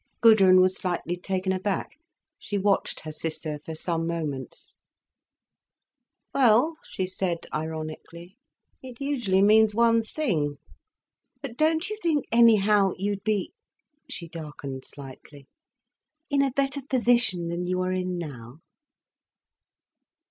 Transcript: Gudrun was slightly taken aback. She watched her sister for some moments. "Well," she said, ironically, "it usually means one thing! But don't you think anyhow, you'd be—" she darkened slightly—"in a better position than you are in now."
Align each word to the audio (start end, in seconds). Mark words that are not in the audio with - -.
Gudrun 0.21 0.61
was 0.61 0.75
slightly 0.77 1.15
taken 1.15 1.51
aback. 1.51 1.91
She 2.39 2.57
watched 2.57 3.01
her 3.01 3.11
sister 3.11 3.59
for 3.59 3.75
some 3.75 4.07
moments. 4.07 4.73
"Well," 6.33 6.77
she 6.89 7.05
said, 7.05 7.45
ironically, 7.53 8.35
"it 8.81 8.99
usually 8.99 9.43
means 9.43 9.75
one 9.75 10.01
thing! 10.03 10.57
But 11.39 11.55
don't 11.55 11.87
you 11.87 11.97
think 12.01 12.25
anyhow, 12.31 12.93
you'd 12.97 13.23
be—" 13.23 13.53
she 14.09 14.27
darkened 14.27 14.85
slightly—"in 14.85 15.45
a 16.41 16.49
better 16.49 16.81
position 16.81 17.49
than 17.49 17.67
you 17.67 17.79
are 17.83 17.91
in 17.91 18.17
now." 18.17 18.57